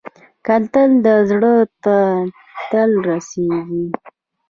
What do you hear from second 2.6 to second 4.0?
ته رسېږي